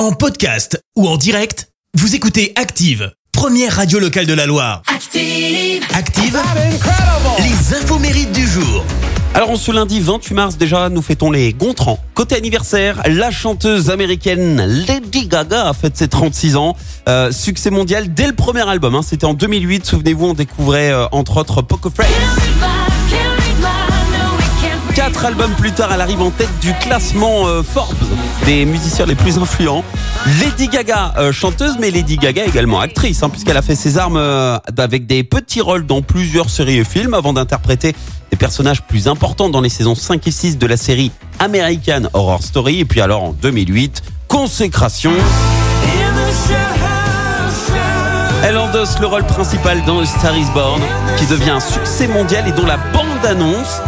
En 0.00 0.12
podcast 0.12 0.82
ou 0.96 1.06
en 1.06 1.18
direct, 1.18 1.68
vous 1.92 2.14
écoutez 2.14 2.54
Active, 2.56 3.12
première 3.32 3.76
radio 3.76 3.98
locale 3.98 4.24
de 4.24 4.32
la 4.32 4.46
Loire. 4.46 4.80
Active. 4.86 5.84
Active, 5.94 6.38
les 7.38 7.76
infos 7.76 7.98
mérites 7.98 8.32
du 8.32 8.46
jour. 8.46 8.82
Alors, 9.34 9.50
en 9.50 9.56
ce 9.56 9.70
lundi 9.70 10.00
28 10.00 10.32
mars, 10.34 10.56
déjà, 10.56 10.88
nous 10.88 11.02
fêtons 11.02 11.30
les 11.30 11.52
Gontrans. 11.52 11.98
Côté 12.14 12.34
anniversaire, 12.34 13.02
la 13.10 13.30
chanteuse 13.30 13.90
américaine 13.90 14.64
Lady 14.88 15.26
Gaga 15.26 15.68
a 15.68 15.74
fait 15.74 15.94
ses 15.94 16.08
36 16.08 16.56
ans. 16.56 16.78
Euh, 17.06 17.30
succès 17.30 17.68
mondial 17.68 18.14
dès 18.14 18.26
le 18.26 18.32
premier 18.34 18.66
album. 18.66 18.94
hein. 18.94 19.02
C'était 19.02 19.26
en 19.26 19.34
2008. 19.34 19.84
Souvenez-vous, 19.84 20.28
on 20.28 20.34
découvrait 20.34 20.92
euh, 20.92 21.04
entre 21.12 21.36
autres 21.36 21.60
Poker 21.60 21.92
Face. 21.94 22.06
Quatre 25.12 25.24
albums 25.24 25.52
plus 25.58 25.72
tard, 25.72 25.90
elle 25.92 26.00
arrive 26.00 26.22
en 26.22 26.30
tête 26.30 26.48
du 26.60 26.72
classement 26.74 27.48
euh, 27.48 27.64
Forbes 27.64 27.96
des 28.46 28.64
musiciens 28.64 29.06
les 29.06 29.16
plus 29.16 29.38
influents. 29.38 29.82
Lady 30.40 30.68
Gaga, 30.68 31.14
euh, 31.18 31.32
chanteuse, 31.32 31.78
mais 31.80 31.90
Lady 31.90 32.16
Gaga 32.16 32.44
également 32.44 32.78
actrice, 32.78 33.20
hein, 33.24 33.28
puisqu'elle 33.28 33.56
a 33.56 33.62
fait 33.62 33.74
ses 33.74 33.98
armes 33.98 34.16
euh, 34.16 34.56
avec 34.78 35.06
des 35.06 35.24
petits 35.24 35.60
rôles 35.60 35.84
dans 35.84 36.00
plusieurs 36.00 36.48
séries 36.48 36.78
et 36.78 36.84
films 36.84 37.14
avant 37.14 37.32
d'interpréter 37.32 37.96
des 38.30 38.36
personnages 38.36 38.82
plus 38.82 39.08
importants 39.08 39.50
dans 39.50 39.60
les 39.60 39.68
saisons 39.68 39.96
5 39.96 40.24
et 40.28 40.30
6 40.30 40.58
de 40.58 40.66
la 40.68 40.76
série 40.76 41.10
American 41.40 42.02
Horror 42.12 42.44
Story. 42.44 42.78
Et 42.78 42.84
puis 42.84 43.00
alors 43.00 43.24
en 43.24 43.32
2008, 43.32 44.04
consécration. 44.28 45.10
Elle 48.44 48.56
endosse 48.56 49.00
le 49.00 49.06
rôle 49.08 49.24
principal 49.24 49.82
dans 49.84 50.04
Star 50.04 50.36
is 50.38 50.46
Born, 50.54 50.80
qui 51.18 51.26
devient 51.26 51.50
un 51.50 51.60
succès 51.60 52.06
mondial 52.06 52.46
et 52.46 52.52
dont 52.52 52.66
la 52.66 52.76
bande-annonce 52.76 53.80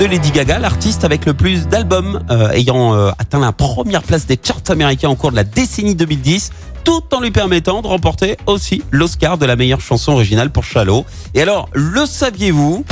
de 0.00 0.06
Lady 0.06 0.30
Gaga 0.30 0.60
l'artiste 0.60 1.02
avec 1.02 1.26
le 1.26 1.34
plus 1.34 1.66
d'albums 1.66 2.22
euh, 2.30 2.50
ayant 2.50 2.94
euh, 2.94 3.10
atteint 3.18 3.40
la 3.40 3.50
première 3.50 4.02
place 4.02 4.24
des 4.24 4.38
charts 4.40 4.62
américains 4.68 5.08
au 5.08 5.16
cours 5.16 5.32
de 5.32 5.36
la 5.36 5.42
décennie 5.42 5.96
2010 5.96 6.52
tout 6.84 7.02
en 7.12 7.20
lui 7.20 7.32
permettant 7.32 7.82
de 7.82 7.88
remporter 7.88 8.36
aussi 8.46 8.84
l'Oscar 8.92 9.38
de 9.38 9.44
la 9.44 9.56
meilleure 9.56 9.80
chanson 9.80 10.12
originale 10.12 10.50
pour 10.50 10.62
Shallow. 10.62 11.04
Et 11.34 11.42
alors, 11.42 11.68
le 11.72 12.06
saviez-vous? 12.06 12.84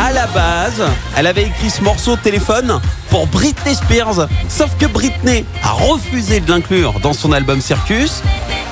À 0.00 0.12
la 0.12 0.26
base, 0.26 0.82
elle 1.16 1.28
avait 1.28 1.44
écrit 1.44 1.70
ce 1.70 1.82
morceau 1.82 2.14
au 2.14 2.16
téléphone 2.16 2.80
pour 3.10 3.28
Britney 3.28 3.76
Spears. 3.76 4.28
Sauf 4.48 4.76
que 4.76 4.86
Britney 4.86 5.44
a 5.62 5.70
refusé 5.70 6.40
de 6.40 6.50
l'inclure 6.50 6.98
dans 6.98 7.12
son 7.12 7.30
album 7.30 7.60
Circus. 7.60 8.22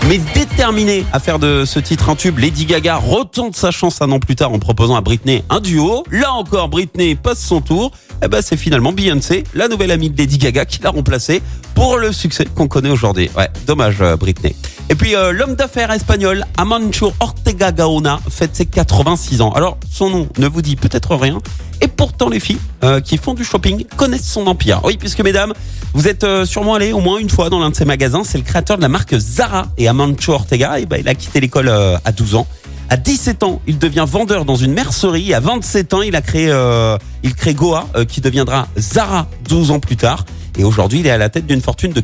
Mais 0.08 0.18
déterminée 0.34 1.04
à 1.12 1.20
faire 1.20 1.38
de 1.38 1.64
ce 1.64 1.78
titre 1.78 2.08
un 2.08 2.16
tube, 2.16 2.38
Lady 2.38 2.66
Gaga 2.66 2.96
retente 2.96 3.54
sa 3.54 3.70
chance 3.70 4.02
un 4.02 4.10
an 4.10 4.18
plus 4.18 4.34
tard 4.34 4.52
en 4.52 4.58
proposant 4.58 4.96
à 4.96 5.00
Britney 5.00 5.44
un 5.48 5.60
duo. 5.60 6.02
Là 6.10 6.32
encore, 6.32 6.68
Britney 6.68 7.14
passe 7.14 7.40
son 7.40 7.60
tour. 7.60 7.92
Et 8.22 8.28
ben, 8.28 8.42
c'est 8.42 8.56
finalement 8.56 8.92
Beyoncé, 8.92 9.44
la 9.54 9.68
nouvelle 9.68 9.92
amie 9.92 10.10
de 10.10 10.18
Lady 10.18 10.38
Gaga, 10.38 10.64
qui 10.64 10.82
l'a 10.82 10.90
remplacée 10.90 11.40
pour 11.74 11.98
le 11.98 12.12
succès 12.12 12.46
qu'on 12.46 12.66
connaît 12.66 12.90
aujourd'hui. 12.90 13.30
Ouais, 13.36 13.48
dommage, 13.66 13.96
euh, 14.00 14.16
Britney. 14.16 14.56
Et 14.88 14.94
puis, 14.94 15.14
euh, 15.16 15.32
l'homme 15.32 15.54
d'affaires 15.54 15.90
espagnol, 15.90 16.44
Amancho 16.56 17.12
Ortega 17.20 17.72
Gaona, 17.72 18.20
fête 18.28 18.54
ses 18.54 18.66
86 18.66 19.40
ans. 19.40 19.50
Alors, 19.52 19.78
son 19.90 20.10
nom 20.10 20.28
ne 20.38 20.46
vous 20.46 20.62
dit 20.62 20.76
peut-être 20.76 21.16
rien. 21.16 21.38
Et 21.80 21.88
pourtant, 21.88 22.28
les 22.28 22.40
filles 22.40 22.58
euh, 22.84 23.00
qui 23.00 23.16
font 23.16 23.34
du 23.34 23.44
shopping 23.44 23.84
connaissent 23.96 24.28
son 24.28 24.46
empire. 24.46 24.80
Oui, 24.84 24.96
puisque 24.98 25.20
mesdames, 25.20 25.54
vous 25.94 26.08
êtes 26.08 26.24
euh, 26.24 26.44
sûrement 26.44 26.74
allées 26.74 26.92
au 26.92 27.00
moins 27.00 27.18
une 27.18 27.30
fois 27.30 27.48
dans 27.48 27.58
l'un 27.58 27.70
de 27.70 27.74
ces 27.74 27.84
magasins. 27.84 28.22
C'est 28.24 28.38
le 28.38 28.44
créateur 28.44 28.76
de 28.76 28.82
la 28.82 28.88
marque 28.88 29.16
Zara 29.16 29.68
et 29.78 29.88
Amancho 29.88 30.32
Ortega. 30.32 30.78
Et 30.78 30.86
ben, 30.86 30.98
il 31.00 31.08
a 31.08 31.14
quitté 31.14 31.40
l'école 31.40 31.68
à 31.68 32.12
12 32.12 32.34
ans. 32.34 32.46
À 32.90 32.96
17 32.98 33.42
ans, 33.44 33.62
il 33.66 33.78
devient 33.78 34.04
vendeur 34.06 34.44
dans 34.44 34.56
une 34.56 34.74
mercerie. 34.74 35.32
À 35.32 35.40
27 35.40 35.94
ans, 35.94 36.02
il 36.02 36.14
a 36.14 36.20
créé, 36.20 36.52
il 37.22 37.34
crée 37.34 37.54
Goa, 37.54 37.86
qui 38.06 38.20
deviendra 38.20 38.68
Zara 38.78 39.26
12 39.48 39.70
ans 39.70 39.80
plus 39.80 39.96
tard. 39.96 40.26
Et 40.58 40.64
aujourd'hui, 40.64 41.00
il 41.00 41.06
est 41.06 41.10
à 41.10 41.18
la 41.18 41.30
tête 41.30 41.46
d'une 41.46 41.62
fortune 41.62 41.92
de 41.92 42.00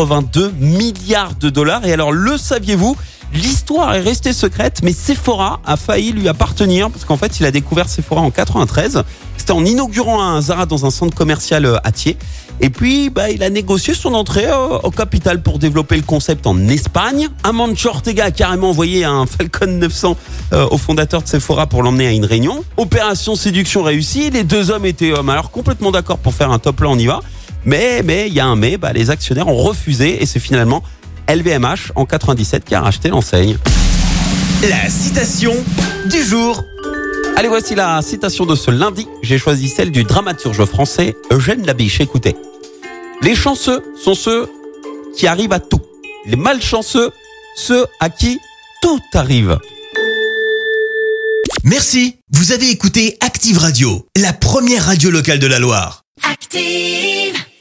82 0.00 0.52
milliards 0.58 1.34
de 1.34 1.50
dollars. 1.50 1.84
Et 1.84 1.92
alors, 1.92 2.12
le 2.12 2.38
saviez-vous? 2.38 2.96
L'histoire 3.34 3.94
est 3.94 4.00
restée 4.00 4.32
secrète, 4.32 4.80
mais 4.82 4.92
Sephora 4.92 5.60
a 5.64 5.76
failli 5.76 6.10
lui 6.12 6.26
appartenir 6.26 6.90
parce 6.90 7.04
qu'en 7.04 7.16
fait, 7.16 7.38
il 7.38 7.46
a 7.46 7.50
découvert 7.52 7.88
Sephora 7.88 8.22
en 8.22 8.30
93. 8.30 9.04
C'était 9.36 9.52
en 9.52 9.64
inaugurant 9.64 10.20
un 10.20 10.40
Zara 10.40 10.66
dans 10.66 10.84
un 10.84 10.90
centre 10.90 11.14
commercial 11.14 11.64
euh, 11.64 11.76
à 11.84 11.92
Thiers. 11.92 12.16
Et 12.62 12.68
puis, 12.68 13.08
bah, 13.08 13.30
il 13.30 13.42
a 13.42 13.48
négocié 13.50 13.94
son 13.94 14.14
entrée 14.14 14.46
euh, 14.46 14.78
au 14.82 14.90
capital 14.90 15.42
pour 15.42 15.58
développer 15.58 15.96
le 15.96 16.02
concept 16.02 16.46
en 16.46 16.58
Espagne. 16.68 17.28
Amancio 17.42 17.90
Ortega 17.90 18.24
a 18.24 18.30
carrément 18.30 18.70
envoyé 18.70 19.04
un 19.04 19.26
Falcon 19.38 19.66
900 19.66 20.16
euh, 20.52 20.66
au 20.70 20.76
fondateur 20.76 21.22
de 21.22 21.28
Sephora 21.28 21.66
pour 21.66 21.82
l'emmener 21.82 22.06
à 22.06 22.12
une 22.12 22.24
réunion. 22.24 22.64
Opération 22.76 23.34
séduction 23.34 23.82
réussie. 23.82 24.30
Les 24.30 24.44
deux 24.44 24.70
hommes 24.70 24.86
étaient 24.86 25.12
euh, 25.12 25.28
alors 25.28 25.50
complètement 25.50 25.90
d'accord 25.90 26.18
pour 26.18 26.34
faire 26.34 26.50
un 26.50 26.58
top 26.58 26.76
plan, 26.76 26.92
on 26.92 26.98
y 26.98 27.06
va. 27.06 27.20
Mais, 27.64 28.02
mais, 28.02 28.28
il 28.28 28.34
y 28.34 28.40
a 28.40 28.46
un 28.46 28.56
mais, 28.56 28.76
bah, 28.76 28.92
les 28.92 29.10
actionnaires 29.10 29.48
ont 29.48 29.56
refusé 29.56 30.22
et 30.22 30.26
c'est 30.26 30.40
finalement 30.40 30.82
LVMH 31.28 31.92
en 31.94 32.06
97 32.06 32.64
qui 32.64 32.74
a 32.74 32.80
racheté 32.80 33.08
l'enseigne. 33.08 33.56
La 34.68 34.88
citation 34.88 35.54
du 36.06 36.22
jour. 36.22 36.62
Allez, 37.36 37.48
voici 37.48 37.74
la 37.74 38.02
citation 38.02 38.44
de 38.46 38.54
ce 38.54 38.70
lundi. 38.70 39.06
J'ai 39.22 39.38
choisi 39.38 39.68
celle 39.68 39.90
du 39.90 40.04
dramaturge 40.04 40.64
français 40.64 41.16
Eugène 41.30 41.64
Labiche. 41.64 42.00
Écoutez. 42.00 42.36
Les 43.22 43.34
chanceux 43.34 43.82
sont 44.02 44.14
ceux 44.14 44.48
qui 45.16 45.26
arrivent 45.26 45.52
à 45.52 45.60
tout. 45.60 45.80
Les 46.26 46.36
malchanceux, 46.36 47.10
ceux 47.56 47.86
à 48.00 48.10
qui 48.10 48.38
tout 48.82 49.00
arrive. 49.14 49.58
Merci. 51.64 52.16
Vous 52.32 52.52
avez 52.52 52.70
écouté 52.70 53.16
Active 53.20 53.58
Radio, 53.58 54.06
la 54.16 54.32
première 54.32 54.86
radio 54.86 55.10
locale 55.10 55.38
de 55.38 55.46
la 55.46 55.58
Loire. 55.58 56.04
Active. 56.22 57.29